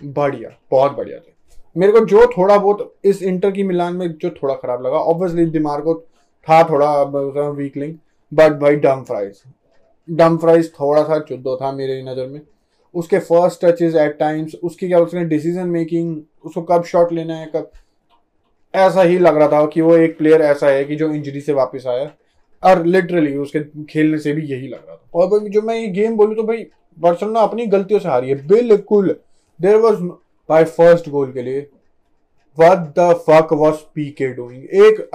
बढ़िया, 0.00 0.56
बहुत 0.70 0.96
बढ़िया 0.96 1.18
थे। 1.18 1.31
मेरे 1.76 1.92
को 1.92 2.04
जो 2.06 2.26
थोड़ा 2.26 2.56
बहुत 2.56 2.94
इस 3.04 3.22
इंटर 3.22 3.50
की 3.50 3.62
मिलान 3.62 3.96
में 3.96 4.08
जो 4.12 4.30
थोड़ा 4.32 4.54
खराब 4.54 4.86
लगा 4.86 4.96
ऑब्वियसली 4.96 5.44
दिमाग 5.46 5.82
को 5.82 5.94
था 6.46 6.62
थोड़ा 6.68 7.02
वीक 7.50 7.78
बट 8.32 8.52
भाई 8.52 8.76
डम 8.76 9.02
फ्राइज 9.02 9.42
डम 10.08 10.36
फ्राइज 10.36 10.72
थोड़ा 10.72 11.02
सा 11.02 11.18
चुद्दो 11.18 11.56
था 11.56 11.72
मेरे 11.72 12.02
नज़र 12.02 12.26
में। 12.26 12.40
उसके 12.94 13.18
फ़र्स्ट 13.18 13.64
टचेज 13.64 13.96
एट 13.96 14.18
टाइम्स 14.18 14.54
उसकी 14.62 14.88
क्या 14.88 14.98
उसने 14.98 15.24
डिसीज़न 15.24 15.68
मेकिंग 15.68 16.16
उसको 16.44 16.62
कब 16.62 16.84
शॉट 16.84 17.12
लेना 17.12 17.34
है, 17.34 17.46
कब, 17.46 17.70
ऐसा 18.74 19.02
ही 19.02 19.18
लग 19.18 19.36
रहा 19.36 19.48
था 19.48 19.64
कि 19.66 19.80
वो 19.80 19.96
एक 19.96 20.16
प्लेयर 20.18 20.42
ऐसा 20.42 20.66
है 20.66 20.84
कि 20.84 20.96
जो 20.96 21.12
इंजरी 21.12 21.40
से 21.40 21.52
वापस 21.52 21.86
आया। 21.86 22.10
और 22.62 22.84
लिटरली 22.86 23.36
उसके 23.36 23.60
खेलने 23.84 24.18
से 24.18 24.32
भी 24.32 24.42
यही 24.46 24.68
लग 24.68 24.86
रहा 24.88 24.96
था। 24.96 25.08
और 25.14 25.26
भाई 25.28 25.48
जो 25.50 25.62
मैं 25.62 25.76
ये 25.76 25.86
गेम 25.90 26.16
बोलूँ 26.16 26.34
तो 26.36 26.42
भाई 26.42 26.66
बार्सिलोना 26.98 27.40
अपनी 27.40 27.66
गलतियों 27.66 28.00
से 28.00 28.08
हारी 28.08 28.28
है, 28.28 28.46
बिल्कुल। 28.46 29.16
There 29.60 29.76
was 29.76 30.02
by 30.48 30.64
first 30.64 31.08
goal 31.08 31.32
के 31.32 31.42
लिए। 31.42 31.68
What 32.58 32.94
the 32.98 33.12
fuck 33.12 33.48
was 33.52 33.76
Pique 34.10 34.26
doing 34.26 34.64
एक 34.64 35.10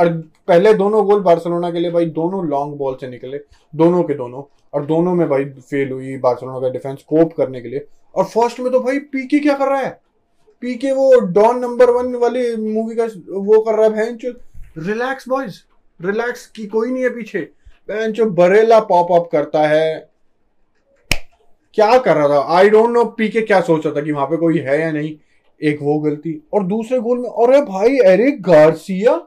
पहले 0.47 0.73
दोनों 0.73 1.05
गोल 1.05 1.19
बार्सिलोना 1.19 1.71
के 1.71 1.79
लिए, 1.79 1.91
भाई, 1.91 2.05
दोनों 2.05 2.45
लॉन्ग 2.47 2.75
बॉल 2.75 2.95
से 3.01 3.07
निकले। 3.07 3.39
दोनों 3.75 4.03
के 4.03 4.13
दोनों। 4.13 4.43
और 4.73 4.85
दोनों 4.85 5.15
में, 5.15 5.29
भाई 5.29 5.45
फेल 5.45 5.91
हुई 5.91 6.17
बार्सिलोना 6.17 6.59
का 6.59 6.69
डिफेंस 6.69 7.03
कोप 7.03 7.33
करने 7.33 7.61
के 7.61 7.69
लिए। 7.69 7.85
और 8.15 8.25
फ़र्स्ट 8.25 8.59
में 8.59 8.71
तो 8.71 8.79
भाई 8.79 8.99
पीके 8.99 9.39
क्या 9.39 9.57
कर 9.57 9.65
रहा 9.65 9.79
है? 9.79 10.01
पीके 10.61 10.91
वो 10.91 11.19
डॉन 11.19 11.59
नंबर 11.59 11.89
वन 11.89 12.15
वाली 12.15 12.55
मूवी 12.55 12.95
का 12.95 13.05
वो 13.29 13.61
कर 13.61 13.75
रहा 13.75 14.01
है 14.01 14.17
रिलैक्स 14.77 15.29
बॉयज़ 15.29 15.55
रिलैक्स 16.01 16.47
की 16.47 16.65
कोई 16.65 16.91
नहीं 16.91 17.03
है 17.03 17.09
पीछे। 17.09 17.39
बहन 17.89 18.29
बरेला 18.29 18.79
पॉप 18.79 19.11
अप 19.11 19.29
करता 19.31 19.67
है। 19.67 20.09
क्या 21.77 21.97
कर 21.97 22.15
रहा 22.15 22.27
था? 22.27 22.39
आई 22.57 22.69
डोंट 22.69 22.89
नो 22.89 23.03
पी 23.07 23.27
के 23.29 23.41
क्या 23.41 23.59
सोच 23.61 23.85
रहा 23.85 23.95
था 23.95 24.01
कि 24.01 24.11
वहाँ 24.11 24.27
पे 24.27 24.37
कोई 24.37 24.57
है 24.59 24.79
या 24.81 24.91
नहीं? 24.91 25.15
एक 25.61 25.79
वो 25.81 25.97
गलती। 25.99 26.41
और 26.53 26.63
दूसरे 26.63 26.99
गोल 26.99 27.19
में, 27.19 27.29
अरे 27.29 27.61
भाई 27.63 27.97
एरिक 28.05 28.41
गार्सिया 28.41 29.21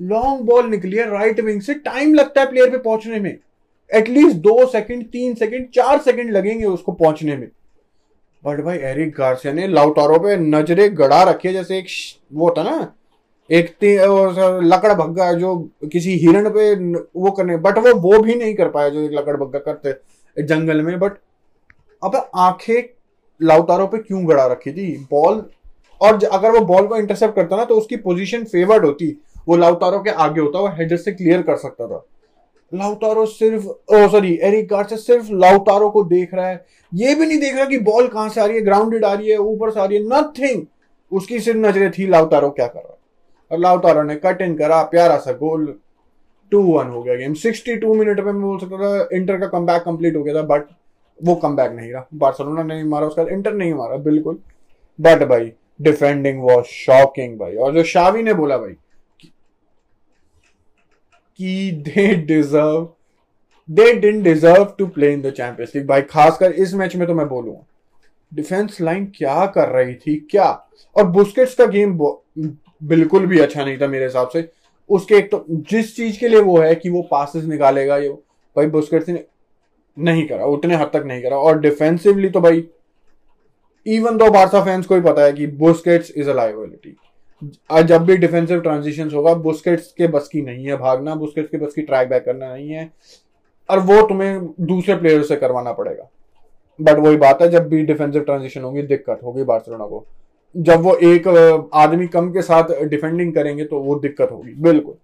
लॉन्ग 0.00 0.40
बॉल 0.46 0.66
निकली 0.66 0.96
है 0.96 1.08
राइट 1.10 1.40
विंग 1.40 1.60
से। 1.60 1.74
टाइम 1.74 2.14
लगता 2.14 2.40
है 2.40 2.50
प्लेयर 2.50 2.70
पे 2.70 2.78
पहुँचने 2.78 3.20
में। 3.20 3.36
एटलीस्ट 3.90 4.36
दो 4.38 4.66
सेकंड 4.66 5.04
तीन 5.06 5.34
सेकंड 5.34 5.68
चार 5.74 5.98
सेकंड 6.00 6.30
लगेंगे 6.30 6.64
उसको 6.66 6.92
पहुँचने 6.94 7.36
में। 7.36 7.48
बट 8.44 8.60
भाई 8.64 8.78
एरिक 8.78 9.14
गार्सिया 9.16 9.52
ने 9.52 9.66
लाउटारो 9.68 10.18
पे 10.18 10.36
नजरे 10.38 10.88
गड़ा 10.90 11.22
रखी 11.22 11.52
जैसे 11.52 11.78
एक 11.78 11.86
वो 12.32 12.54
था 12.58 12.62
ना, 12.62 12.94
एक 13.50 13.76
लकड़ 14.64 14.92
भग्गा 14.94 15.32
जो 15.32 15.56
किसी 15.92 16.16
हिरण 16.18 16.48
पे 16.50 16.74
वो 17.16 17.30
करने 17.30 17.56
बट 17.58 17.78
वो 17.78 17.94
वो 18.00 18.18
भी 18.18 18.34
नहीं 18.34 18.54
कर 18.54 18.68
पाया 18.70 18.88
जो 18.88 19.00
एक 19.00 19.12
लकड़ 19.12 19.36
भग्गा 19.36 19.58
करते 19.60 20.42
जंगल 20.44 20.82
में 20.82 20.98
बट 20.98 21.12
अब 22.02 22.30
आँखें 22.34 22.82
लाउटारो 23.40 23.86
पे 23.86 23.98
क्यों 23.98 24.28
गड़ा 24.28 24.46
रखी 24.46 24.72
थी? 24.72 24.96
बॉल 25.10 25.44
और 26.00 26.24
अगर 26.24 26.50
वो 26.50 26.60
बॉल 26.60 26.86
को 26.86 26.96
इंटरसेप्ट 26.96 27.34
करता 27.36 27.56
ना 27.56 27.64
तो 27.64 27.76
उसकी 27.76 27.96
पोजीशन 27.96 28.44
फेवर्ड 28.44 28.84
होती। 28.84 29.16
वो 29.48 29.56
लाउटारो 29.56 29.98
के 29.98 30.10
आगे 30.10 30.40
होता, 30.40 30.58
वो 30.58 30.68
हेडर 30.68 30.96
से 30.96 31.12
क्लियर 31.12 31.42
कर 31.42 31.56
सकता 31.56 31.86
था। 31.86 32.04
लाउटारो 32.72 33.26
सिर्फ़, 33.26 33.66
ओ 33.66 34.08
सॉरी 34.08 34.34
एरिक 34.42 34.68
गार्सिया 34.68 34.98
सिर्फ़ 34.98 35.32
लाउटारो 35.32 35.90
को 35.90 36.02
देख 36.04 36.34
रहा 36.34 36.46
है। 36.48 36.64
ये 36.92 37.14
भी 37.14 37.26
नहीं 37.26 37.38
देख 37.38 37.54
रहा 37.56 37.64
कि 37.64 37.78
बॉल 37.78 38.08
कहाँ 38.08 38.28
से 38.28 38.40
आ 38.40 38.44
रही 38.44 38.56
है 38.56 38.62
ग्राउंडेड 38.62 39.04
आ 39.04 39.12
रही 39.12 39.30
है, 39.30 39.36
ऊपर 39.36 39.70
से 39.70 39.80
आ 39.80 39.84
रही 39.84 39.98
है 39.98 40.04
नथिंग 40.04 40.62
उसकी 41.12 41.40
सिर्फ़ 41.40 41.58
नज़रें 41.58 41.90
थी, 41.90 42.06
लाउतारो 42.06 42.50
क्या 42.50 42.66
कर 42.66 42.78
रहा 42.78 42.92
है। 42.92 42.98
और 43.50 43.58
लाउतारो 43.58 44.02
ने 44.02 44.14
कट 44.16 44.42
इन 44.42 44.56
करा, 44.56 44.82
प्यारा 44.82 45.16
सा 45.16 45.32
गोल 45.32 45.74
टू 46.52 46.62
वन 46.62 46.86
हो 46.86 47.02
गया 47.02 47.14
गेम 47.14 47.34
सिक्सटी 47.34 47.76
टू 47.76 47.94
मिनट 47.94 48.20
में 48.20 48.32
मैं 48.32 48.42
बोल 48.42 48.58
सकता 48.58 48.78
था 48.78 49.08
इंटर 49.16 49.38
का 49.38 49.46
कम 49.46 49.66
बैक 49.66 49.82
कंप्लीट 49.82 50.16
हो 50.16 50.22
गया 50.22 50.34
था 50.34 50.42
बट 50.42 50.64
वो 51.22 51.34
कम 51.36 51.56
नहीं 51.60 51.92
रहा। 51.92 52.06
बार्सिलोना 52.14 52.62
नहीं 52.62 52.84
मारा, 52.84 53.06
उसका 53.06 53.22
इंटर 53.24 53.54
नहीं 53.54 53.74
मारा, 53.74 53.96
बिल्कुल। 53.98 54.38
बट 54.98 55.22
भाई 55.28 55.52
डिफेंडिंग 55.80 56.42
वॉज़ 56.42 56.64
शॉकिंग 56.66 57.38
भाई। 57.38 57.56
और 57.56 57.74
जो 57.74 57.82
शावी 57.84 58.22
ने 58.22 58.34
बोला 58.34 58.56
भाई, 58.58 58.72
कि 61.40 61.70
they 61.84 62.14
deserve 62.16 62.88
they 63.68 63.92
didn't 63.92 64.22
deserve 64.22 64.64
to 64.78 64.86
play 64.86 65.12
in 65.12 65.20
the 65.22 65.30
Champions 65.30 65.72
League 65.76 65.86
भाई, 65.86 66.02
खासकर 66.02 66.52
इस 66.52 66.74
मैच 66.74 66.96
में 66.96 67.06
तो 67.08 67.14
मैं 67.14 67.28
बोलूँगा 67.28 67.64
डिफेंस 68.32 68.80
लाइन 68.80 69.04
क्या 69.16 69.44
कर 69.46 69.68
रही 69.68 69.94
थी, 69.94 70.16
क्या? 70.30 70.50
और 70.96 71.06
बुस्केट्स 71.06 71.54
का 71.54 71.66
गेम 71.66 71.98
बिल्कुल 72.84 73.26
भी 73.26 73.38
अच्छा 73.38 73.64
नहीं 73.64 73.78
था 73.78 73.86
मेरे 73.86 74.04
हिसाब 74.04 74.28
से। 74.28 74.48
उसके 74.90 75.14
एक 75.14 75.30
तो 75.30 75.44
जिस 75.50 75.94
चीज़ 75.96 76.18
के 76.20 76.28
लिए 76.28 76.40
वो 76.40 76.58
है 76.58 76.74
कि 76.74 76.90
वो 76.90 77.02
पासिस 77.10 77.44
निकालेगा, 77.44 77.96
ये 77.96 78.08
भाई 78.08 78.66
बुस्केट्स 78.68 79.08
ने 79.08 79.24
नहीं 79.96 80.26
करा, 80.26 80.44
उतने 80.46 80.76
हद 80.76 80.90
तक 80.92 81.02
नहीं 81.06 81.22
करा। 81.22 81.36
और 81.38 81.58
डिफेंसिवली 81.60 82.30
तो 82.30 82.40
भाई 82.40 82.64
इवन 83.86 84.16
दो 84.16 84.30
बारसा 84.30 84.62
फैंस 84.64 84.86
को 84.86 84.94
ही 84.94 85.00
पता 85.00 85.22
है 85.22 85.32
कि 85.32 85.46
बुस्केट्स 85.58 86.12
इज़ 86.12 86.30
अ 86.30 86.34
लाइबिलिटी 86.34 86.96
जब 87.84 88.04
भी 88.04 88.16
डिफेंसिव 88.16 88.60
ट्रांजिशन 88.60 89.10
होगा 89.10 89.32
बुस्केट्स 89.36 89.92
के 89.92 90.06
बस 90.08 90.28
की 90.28 90.42
नहीं 90.42 90.66
है 90.66 90.76
भागना 90.78 91.14
बुस्केट्स 91.14 91.50
के 91.50 91.56
बस 91.58 91.72
की 91.74 91.82
ट्रैक 91.82 92.08
बैक 92.08 92.24
करना 92.24 92.52
नहीं 92.52 92.68
है, 92.68 92.90
और 93.68 93.78
वो 93.80 94.00
तुम्हें 94.08 94.46
दूसरे 94.62 94.94
प्लेयर 94.96 95.22
से 95.22 95.36
करवाना 95.36 95.72
पड़ेगा। 95.72 96.08
बट 96.78 96.98
वही 96.98 97.16
बात 97.16 97.42
है, 97.42 97.48
जब 97.50 97.68
भी 97.68 97.82
डिफेंसिव 97.84 98.22
ट्रांजिशन 98.22 98.62
होगी, 98.62 98.82
दिक्कत 98.84 99.20
होगी 99.24 99.44
बार्सिलोना 99.44 99.86
को। 99.86 100.04
जब 100.54 100.80
वो 100.82 100.94
एक 100.96 101.28
आदमी 101.74 102.06
कम 102.08 102.30
के 102.32 102.42
साथ 102.42 102.72
डिफेंडिंग 102.84 103.32
करेंगे 103.34 103.64
तो 103.64 103.80
वो 103.80 103.98
दिक्कत 103.98 104.28
होगी, 104.32 104.52
बिल्कुल। 104.54 104.94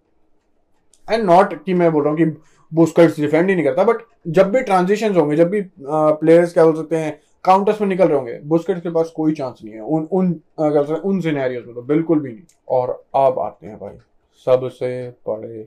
एंड 1.09 1.25
नॉट 1.25 1.63
कि 1.65 1.75
मैं 1.75 1.91
बोल 1.93 2.05
रहा 2.05 2.13
हूँ 2.13 2.19
कि 2.19 2.25
बुस्कट्स 2.73 3.21
डिफेंड 3.21 3.49
ही 3.51 3.55
नहीं 3.55 3.65
करता 3.65 3.85
बट 3.85 4.03
जब 4.29 4.51
भी 4.53 4.61
ट्रांजिशन 4.63 5.15
होंगे, 5.17 5.37
जब 5.37 5.49
भी 5.51 5.61
प्लेयर्स 5.81 6.53
क्या 6.53 6.65
बोल 6.65 6.77
सकते 6.77 6.97
हैं 6.97 7.19
काउंटर्स 7.45 7.81
में 7.81 7.89
निकल 7.89 8.09
रहे 8.09 8.17
होंगे 8.17 8.39
बुस्केट्स 8.45 8.83
के 8.83 8.91
पास 8.91 9.13
कोई 9.17 9.33
चांस 9.35 9.61
नहीं 9.65 9.75
है। 9.75 9.81
उन 9.81 10.09
उन 10.13 10.33
क्या 10.61 10.83
हैं, 10.83 10.97
उन 10.97 11.21
सिनेरियोज 11.21 11.67
में 11.67 11.75
तो 11.75 11.83
बिल्कुल 11.83 12.21
भी 12.21 12.33
नहीं। 12.33 12.43
और 12.69 12.91
अब 13.17 13.39
आते 13.39 13.67
हैं 13.67 13.79
भाई, 13.79 13.97
सबसे 14.47 15.09
बड़े। 15.29 15.63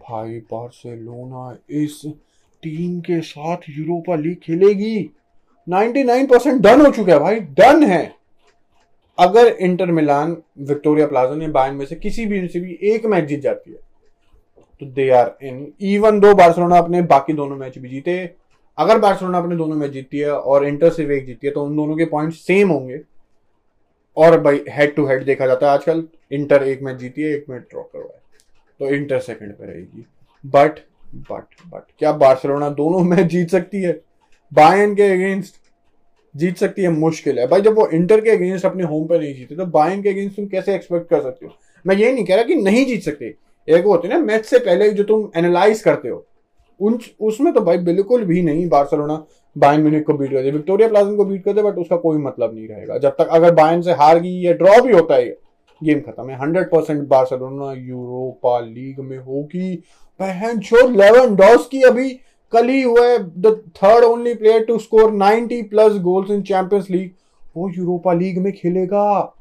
भाई 0.00 0.38
बार्सिलोना 0.52 1.56
इस 1.82 2.00
टीम 2.62 3.00
के 3.00 3.20
साथ 3.20 3.68
यूरोपा 3.70 4.14
लीग 4.16 4.36
खेलेगी। 4.42 5.10
99 5.66 6.26
परसेंट 6.26 6.60
डन 6.62 6.80
हो 6.80 6.90
चुका 6.92 7.12
है 7.12 7.18
भाई 7.18 7.40
डन 7.40 7.82
है। 7.84 8.17
अगर 9.18 9.46
इंटर 9.46 9.90
मिलान, 9.92 10.36
विक्टोरिया 10.60 11.06
प्लाजा 11.06 11.34
ने 11.34 11.48
बायन 11.48 11.74
में 11.74 11.84
से 11.86 11.96
किसी 11.96 12.26
भी 12.26 12.46
से 12.48 12.60
भी 12.60 12.78
एक 12.84 13.06
मैच 13.06 13.24
जीत 13.24 13.40
जाती 13.40 13.70
है 13.70 13.78
तो 14.80 14.86
they 14.86 15.08
are 15.10 15.36
in 15.42 15.72
even 15.82 16.20
though 16.20 16.34
Barcelona 16.34 16.78
अपने 16.78 17.02
बाकी 17.04 17.32
दोनों 17.32 17.56
मैच 17.56 17.78
भी 17.78 17.88
जीते, 17.88 18.18
अगर 18.78 18.98
बार्सिलोना 18.98 19.38
अपने 19.38 19.56
दोनों 19.56 19.76
मैच 19.76 19.90
जीतती 19.90 20.18
है 20.18 20.32
और 20.32 20.66
इंटर 20.66 20.90
सिर्फ़ 20.90 21.12
एक 21.12 21.26
जीतती 21.26 21.46
है 21.46 21.52
तो 21.52 21.64
उन 21.64 21.76
दोनों 21.76 21.96
के 21.96 22.04
पॉइंट 22.06 22.32
सेम 22.34 22.68
होंगे। 22.70 23.00
और 24.16 24.40
भाई 24.40 24.60
हेड 24.68 24.94
टू 24.94 25.06
हेड 25.06 25.24
देखा 25.24 25.46
जाता 25.46 25.66
है 25.66 25.72
आजकल, 25.72 26.04
इंटर 26.32 26.62
एक 26.62 26.82
मैच 26.82 26.96
जीती 26.96 27.22
है, 27.22 27.34
एक 27.34 27.44
मैच 27.50 27.62
ड्रॉ 27.62 27.82
करवाए 27.82 28.20
तो 28.80 28.94
इंटर 28.94 29.18
सेकंड 29.20 29.52
पे 29.52 29.66
रहेगी। 29.66 30.04
बट 30.44 30.78
बट 31.30 31.62
बट 31.66 31.82
क्या 31.98 32.12
बार्सिलोना 32.14 32.68
दोनों 32.70 33.00
मैच 33.10 33.26
जीत 33.26 33.50
सकती 33.50 33.82
है? 33.82 34.00
बायन 34.52 34.94
के 34.94 35.12
अगेंस्ट 35.12 35.56
जीत 36.34 36.56
सकती 36.56 36.82
है 36.82 36.88
मुश्किल 36.90 37.38
है। 37.38 37.46
भाई 37.46 37.60
जब 37.60 37.74
वो 37.74 37.86
इंटर 37.88 38.20
के 38.20 38.30
अगेंस्ट 38.30 38.66
अपने 38.66 38.84
होम 38.84 39.06
पे 39.08 39.18
नहीं 39.18 39.34
जीते 39.34 39.56
तो 39.56 39.66
बायन 39.68 40.02
के 40.02 40.08
अगेंस्ट 40.08 40.36
तुम 40.36 40.46
कैसे 40.46 40.74
एक्सपेक्ट 40.74 41.08
कर 41.10 41.22
सकते 41.22 41.46
हो? 41.46 41.52
मैं 41.84 41.96
ये 41.96 42.12
नहीं 42.12 42.24
कह 42.24 42.34
रहा 42.34 42.44
कि 42.44 42.54
नहीं 42.54 42.84
जीत 42.86 43.02
सकते। 43.02 43.34
एक 43.68 43.84
वो 43.84 43.92
होती 43.92 44.08
ना 44.08 44.18
मैच 44.18 44.44
से 44.44 44.58
पहले 44.58 44.90
जो 44.90 45.04
तुम 45.04 45.28
एनालाइज 45.36 45.80
करते 45.80 46.08
हो, 46.08 46.24
उन 46.80 46.98
उसमें 47.20 47.52
तो 47.52 47.60
भाई 47.60 47.78
बिल्कुल 47.80 48.24
भी 48.24 48.42
नहीं 48.42 48.68
बार्सिलोना 48.68 49.24
बायन 49.56 49.80
म्यूनिक 49.80 50.06
को 50.06 50.14
बीट 50.14 50.32
करते। 50.32 50.50
विक्टोरिया 50.50 50.88
प्लाजन 50.88 51.16
को 51.16 51.24
बीट 51.24 51.44
करते 51.44 51.62
बट 51.62 51.78
उसका 51.78 51.96
कोई 51.96 52.18
मतलब 52.18 52.54
नहीं 52.54 52.68
रहेगा। 52.68 52.98
जब 52.98 53.16
तक 53.18 53.28
अगर 53.30 53.54
बायन 53.54 53.82
से 53.82 53.92
हार 53.94 54.18
गई 54.18 54.40
या 54.40 54.52
ड्रॉ 54.54 54.80
भी 54.82 54.92
होता 54.92 55.14
है 55.14 55.36
गेम 55.80 56.00
खत्म 56.00 56.28
है। 56.30 56.38
Hundred 56.38 56.66
percent 56.66 57.02
Barcelona 57.08 57.72
Europa 57.72 58.58
League 58.60 59.00
में 59.00 59.18
होगी। 59.18 59.74
बहन 60.20 60.60
छो 60.60 60.88
लेवन 60.90 61.34
डॉस 61.36 61.66
की 61.66 61.82
अभी 61.82 62.08
कल 62.52 62.68
ही 62.68 62.82
हुआ 62.82 63.06
है 63.06 63.18
the 63.40 63.54
third 63.76 64.04
only 64.04 64.34
player 64.34 64.64
to 64.64 64.78
score 64.78 65.10
90 65.12 65.62
plus 65.70 65.98
goals 66.02 66.30
in 66.30 66.42
Champions 66.42 66.90
League 66.90 67.10
वो 67.56 67.68
यूरोपा 67.70 68.12
लीग 68.12 68.38
में 68.38 68.52
खेलेगा। 68.52 69.34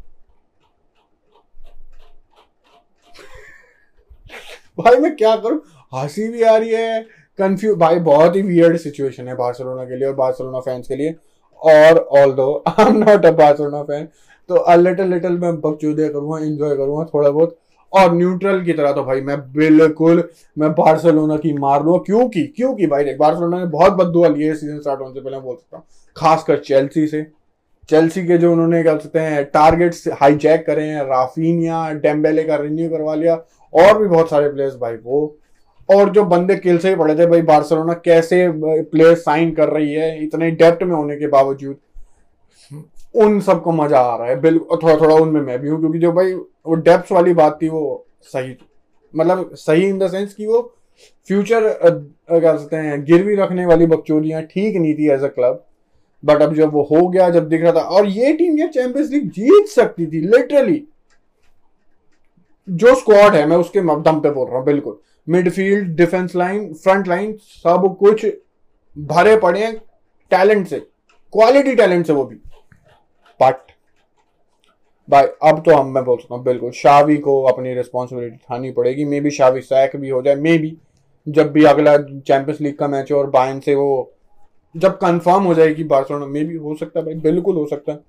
भाई 4.78 4.96
मैं 4.96 5.16
क्या 5.16 5.36
करूँ? 5.36 5.62
हँसी 5.94 6.28
भी 6.30 6.42
आ 6.44 6.56
रही 6.58 6.70
है। 6.72 7.02
कंफ्यूज 7.40 7.78
भाई 7.80 8.00
बहुत 8.02 8.36
ही 8.36 8.42
वियर्ड 8.42 8.78
सिचुएशन 8.78 9.28
है 9.28 9.36
बार्सिलोना 9.36 9.84
के 9.86 9.98
लिए 9.98 10.08
और 10.08 10.14
बार्सिलोना 10.16 10.60
फैंस 10.60 10.88
के 10.88 10.96
लिए। 10.96 11.16
और 11.60 11.98
although 12.34 12.64
I 12.70 12.86
am 12.86 12.98
not 12.98 13.26
a 13.26 13.32
Barcelona 13.34 13.84
fan 13.84 14.06
तो 14.50 14.76
लिटिल 14.78 15.08
लिटिल 15.14 15.38
मैं 15.40 15.56
बकचोदिया 15.62 16.08
करूँगा 16.10 16.38
एंजॉय 16.40 16.76
करूँगा 16.78 17.06
थोड़ा 17.14 17.30
बहुत। 17.30 17.58
और 17.94 18.14
न्यूट्रल 18.16 18.62
की 18.64 18.74
तरह। 18.74 18.92
तो 18.92 19.04
भाई 19.04 19.22
मैं 19.22 19.38
बिल्कुल, 19.54 20.24
मैं 20.58 20.72
बार्सिलोना 20.72 21.38
की 21.38 21.54
मार 21.54 21.84
लूँगा। 21.84 22.04
क्योंकि 22.06 22.44
क्योंकि 22.48 22.88
भाई 22.88 23.04
देख, 23.04 23.18
बार्सिलोना 23.18 23.60
ने 23.60 23.66
बहुत 23.68 23.94
बदुआ 23.94 24.28
लिए 24.28 24.54
सीज़न 24.56 24.80
स्टार्ट 24.80 25.02
होने 25.02 25.14
से 25.14 25.22
पहले 25.22 25.40
बोल 25.40 25.56
सकता 25.56 25.78
हूँ। 25.78 25.86
खासकर 26.16 26.58
चेल्सी 26.60 27.08
से। 27.08 27.26
चेल्सी 27.90 28.26
के 28.28 28.38
जो 28.38 28.52
उन्होंने 28.52 28.82
क्या 28.84 28.98
सकते 28.98 29.20
हैं 29.20 29.44
टारगेट्स 29.46 30.08
हाईजैक 30.22 30.66
करे 30.66 30.84
हैं 30.84 31.04
राफीनिया 31.04 31.90
डेम्बेले 31.96 32.44
का 32.44 32.56
रिन्यू 32.56 32.90
करवा 32.90 33.16
लिया, 33.16 33.36
और 33.74 33.98
भी 33.98 34.08
बहुत 34.08 34.30
सारे 34.30 34.50
प्लेयर्स 34.50 34.76
भाई 34.76 34.96
वो। 34.96 35.38
और 35.90 36.10
जो 36.10 36.24
बंदे 36.26 36.56
किल 36.56 36.78
से 36.78 36.90
ही 36.90 36.96
पड़े 36.96 37.16
थे, 37.16 37.26
भाई 37.26 37.42
बार्सिलोना 37.44 37.94
कैसे 37.96 38.48
प्लेयर 38.54 39.16
साइन 39.16 39.52
कर 39.52 39.70
रही 39.70 39.94
है, 39.94 40.24
इतने 40.24 40.52
डेप्थ 40.52 40.84
में 40.84 40.96
होने 40.96 41.16
के 41.16 41.28
बावजूद। 41.28 41.76
उन 43.18 43.40
सबको 43.42 43.72
मज़ा 43.74 44.00
आ 44.00 44.16
रहा 44.18 44.28
है, 44.28 44.40
बिल्कुल 44.42 44.80
थोड़ा 44.80 44.96
थोड़ा 44.98 45.16
उनमें 45.16 45.42
मैं 45.42 45.60
भी 45.60 45.70
हूँ, 45.70 45.80
क्योंकि 45.80 46.00
जो 46.00 46.12
भाई, 46.12 46.34
वो 46.34 46.76
डेप्थ 46.78 47.12
वाली 47.12 47.34
बात 47.34 47.60
थी, 47.62 47.70
वो 47.70 48.06
सही 48.24 48.54
थी। 48.54 48.68
मतलब 49.14 49.54
सही 49.56 49.86
इन 49.86 50.00
द 50.00 50.08
सेंस 50.12 50.34
कि 50.34 50.46
वो 50.46 50.62
फ्यूचर 51.30 51.70
क्या 51.82 52.56
सकते 52.58 52.76
हैं, 52.76 53.04
गिरवी 53.06 53.36
रखने 53.36 53.66
वाली 53.66 53.86
बकचोदियाँ 53.88 54.42
ठीक 54.44 54.76
नहीं 54.76 54.94
थी 54.96 55.10
एज 55.12 55.24
अ 55.24 55.28
क्लब 55.30 55.64
बट 56.24 56.42
अब 56.42 56.54
जब 56.56 56.74
वो 56.74 56.84
हो 56.86 57.08
गया, 57.08 57.30
जब 57.30 57.48
दिख 57.50 57.62
रहा 57.62 57.72
था, 57.72 57.82
और 57.82 58.06
ये 58.08 58.34
टीम 58.34 58.58
ये 58.60 58.68
चैंपियंस 58.70 59.10
लीग 59.12 59.30
जीत 59.32 59.68
सकती 59.70 60.08
थी 60.08 60.22
लिटरली 60.24 60.84
जो 62.68 62.96
स्क्वाड 62.96 63.36
है, 63.36 63.46
मैं 63.48 63.58
उसके 63.58 63.82
दम 63.82 64.20
पे 64.20 64.30
बोल 64.30 64.48
रहा 64.48 64.58
हूँ, 64.58 64.66
बिल्कुल। 64.66 65.00
Midfield 65.28 65.96
defence 65.98 66.36
line 66.36 66.74
front 66.74 67.08
line 67.08 67.34
सब 67.38 67.96
कुछ 68.00 68.26
भरे 68.96 69.36
पड़े 69.38 69.60
हैं 69.60 69.76
टैलेंट 70.32 70.68
से 70.68 70.80
क्वालिटी 71.34 71.76
टैलेंट 71.76 72.06
से 72.08 72.14
वो 72.14 72.24
भी। 72.26 72.36
बट 73.40 73.72
भाई, 75.10 75.26
अब 75.44 75.62
तो 75.66 75.76
हम, 75.76 75.88
मैं 75.88 76.04
बोल 76.06 76.18
सकता 76.18 76.36
हूँ, 76.36 76.44
बिल्कुल, 76.44 76.72
शावी 76.74 77.18
को 77.18 77.42
अपनी 77.44 77.74
रिस्पॉन्सिबिलिटी 77.74 78.36
उठानी 78.36 78.72
पड़ेगी। 78.72 79.06
मे 79.06 79.22
बी 79.22 79.32
शावी 79.32 79.62
सैक 79.62 79.96
भी 79.96 80.10
हो 80.10 80.22
जाए 80.22 80.36
मे 80.36 80.58
बी 80.58 80.76
जब 81.28 81.52
भी 81.52 81.64
अगला 81.66 81.96
चैंपियंस 81.98 82.62
लीग 82.62 82.78
का 82.78 82.88
मैच 82.88 83.12
हो 83.12 83.18
और 83.18 83.30
बायन 83.30 83.60
से 83.60 83.76
वो 83.76 84.12
जब 84.76 84.98
कंफर्म 84.98 85.44
हो 85.44 85.54
जाएगी 85.54 85.84
बार्सिलोना 85.86 86.26
मे 86.26 86.44
भी 86.44 86.56
हो 86.56 86.76
सकता 86.76 87.00
है 87.00 87.06
भाई, 87.06 87.16
बिल्कुल 87.16 87.56
हो 87.56 87.66
सकता 87.66 87.92
है। 87.92 88.00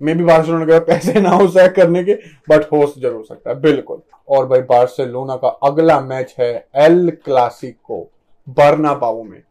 मे 0.00 0.14
बी 0.14 0.24
बार्सिलोना 0.24 0.64
के 0.64 0.78
पैसे 0.84 1.20
ना 1.20 1.30
हो 1.30 1.46
सैक 1.48 1.74
करने 1.74 2.02
के 2.04 2.14
बट 2.48 2.64
हो 2.72 2.84
ज़रूर 2.98 3.24
सकता 3.24 3.50
है, 3.50 3.60
बिल्कुल। 3.60 4.00
और 4.28 4.46
भाई 4.46 4.60
बार्सिलोना 4.64 5.36
का 5.36 5.48
अगला 5.64 6.00
मैच 6.00 6.34
है 6.38 6.52
एल 6.76 7.10
क्लासिको 7.24 8.00
बर्ना 8.48 8.94
पाओ 8.94 9.22
में। 9.22 9.42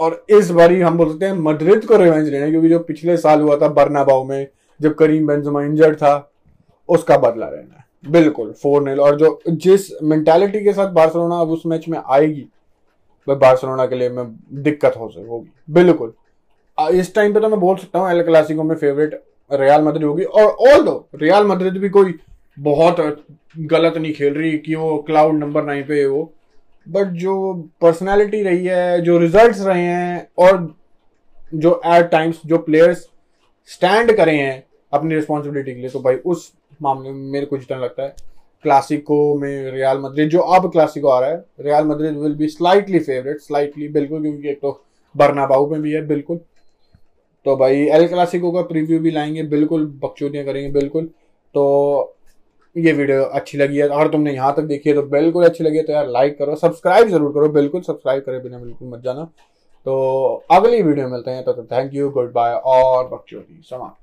और 0.00 0.24
इस 0.30 0.50
बारी 0.50 0.80
हम 0.80 0.96
बोल 0.98 1.10
सकते 1.10 1.26
हैं 1.26 1.32
मद्रिद 1.34 1.84
को 1.84 1.96
रिवेंज 1.96 2.28
लेना, 2.28 2.48
क्योंकि 2.50 2.68
जो 2.68 2.78
पिछले 2.80 3.16
साल 3.16 3.40
हुआ 3.40 3.56
था 3.56 3.68
बर्नाबाउ 3.70 4.24
में, 4.24 4.46
जब 4.80 4.94
करीम 4.94 5.26
बेंजमा 5.26 5.62
इंजर्ड 5.62 5.96
था, 5.96 6.30
उसका 6.88 7.16
बदला 7.18 7.46
रहना 7.46 7.74
है। 7.74 7.86
बिल्कुल 8.04 8.52
फोर 8.52 8.82
नील 8.82 9.00
और 9.00 9.16
जो 9.16 9.38
जिस 9.48 9.90
मेंटालिटी 10.04 10.60
के 10.64 10.72
साथ 10.72 10.92
बार्सिलोना 10.92 11.38
अब 11.40 11.50
उस 11.50 11.62
मैच 11.66 11.88
में 11.88 11.98
आएगी 12.00 12.46
वह 13.26 13.34
बार्सिलोना 13.36 13.86
के 13.86 13.96
लिए 13.96 14.08
मैं 14.10 14.24
दिक्कत 14.62 14.94
हो 14.96 15.08
सके 15.08 15.28
होगी। 15.28 15.50
बिल्कुल। 15.70 16.12
इस 16.78 17.14
टाइम 17.14 17.34
पे 17.34 17.40
तो 17.40 17.48
मैं 17.48 17.58
बोल 17.60 17.76
सकता 17.76 17.98
हूँ 17.98 18.10
एल 18.10 18.22
क्लासिको 18.22 18.62
में 18.62 18.74
फेवरेट 18.76 19.20
रियाल 19.50 19.82
मद्रिद 19.82 20.04
होगी। 20.04 20.24
और 20.24 20.44
ऑल 20.44 20.82
दो 20.82 21.08
रियाल 21.14 21.46
मद्रिद 21.46 21.76
भी 21.76 21.88
कोई 21.88 22.14
बहुत 22.58 23.24
गलत 23.58 23.96
नहीं 23.96 24.12
खेल 24.12 24.34
रही, 24.34 24.58
कि 24.58 24.74
वो 24.74 24.96
क्लाउड 25.06 25.34
नंबर 25.34 25.64
नाइन 25.64 25.82
पे 25.82 26.04
वो 26.06 26.32
बट 26.88 27.06
जो 27.14 27.52
पर्सनालिटी 27.80 28.42
रही 28.42 28.64
है, 28.64 29.00
जो 29.00 29.18
रिजल्ट्स 29.18 29.60
रहे 29.60 29.82
हैं, 29.82 30.28
और 30.38 30.74
जो 31.54 31.80
एट 31.86 32.10
टाइम्स 32.10 32.40
जो 32.46 32.58
प्लेयर्स 32.58 33.06
स्टैंड 33.70 34.12
करे 34.12 34.36
हैं 34.36 34.62
अपनी 34.92 35.14
रिस्पॉन्सिबिलिटी 35.14 35.74
के 35.74 35.80
लिए 35.80 35.90
तो 35.90 36.00
भाई 36.00 36.14
उस 36.16 36.52
मामले 36.82 37.10
में 37.10 37.30
मेरे 37.32 37.46
को 37.46 37.58
जितना 37.58 37.78
लगता 37.78 38.02
है। 38.02 38.14
क्लासिको 38.62 39.34
में 39.34 39.70
रियाल 39.72 39.98
मद्रिद 39.98 40.28
जो 40.28 40.40
अब 40.40 40.70
क्लासिको 40.72 41.08
आ 41.08 41.18
रहा 41.20 41.30
है 41.30 41.44
Real 41.60 41.84
Madrid 41.84 42.16
will 42.16 42.34
be 42.34 42.48
slightly 42.48 42.98
favourite 42.98 43.40
slightly 43.40 43.88
बिल्कुल, 43.88 44.22
क्योंकि 44.22 44.48
एक 44.48 44.60
तो 44.60 44.80
बर्नाबाऊ 45.14 45.70
में 45.70 45.80
भी 45.82 45.92
है, 45.92 46.06
बिल्कुल। 46.06 46.40
तो 47.46 47.56
भाई 47.56 47.84
एल 47.86 48.06
क्लासिको 48.08 48.50
का 48.52 48.62
प्रीव्यू 48.62 48.98
भी 49.00 49.10
लाएँगे, 49.10 49.42
बिल्कुल 49.42 49.86
बकचोदियाँ 50.02 50.44
करेंगे, 50.44 50.70
बिल्कुल। 50.70 51.04
तो 51.54 52.16
ये 52.78 52.92
वीडियो 52.94 53.22
अच्छी 53.24 53.58
लगी 53.58 53.78
है, 53.78 53.88
अगर 53.88 54.08
तुमने 54.08 54.32
यहाँ 54.34 54.54
तक 54.56 54.62
देखी 54.64 54.88
है 54.88 54.94
तो 54.94 55.02
बिल्कुल 55.08 55.44
अच्छी 55.44 55.64
लगी 55.64 55.76
है 55.76 55.82
तो 55.84 55.92
यार 55.92 56.08
लाइक 56.10 56.38
करो 56.38 56.56
सब्सक्राइब 56.56 57.08
ज़रूर 57.08 57.32
करो, 57.32 57.48
बिल्कुल 57.50 57.80
सब्सक्राइब 57.82 58.22
करे 58.22 58.38
बिना, 58.40 58.58
बिल्कुल 58.58 58.88
मत 58.88 59.02
जाना। 59.04 59.24
तो 59.86 60.44
अगली 60.50 60.82
वीडियो 60.82 61.08
मिलते 61.08 61.30
हैं 61.30 61.44
तो 61.44 61.64
थैंक 61.64 61.94
यू 61.94 62.10
गुड 62.10 62.32
बाय 62.32 62.54
और 62.54 63.08
बकचोदी 63.08 63.60
समाप्त। 63.64 63.96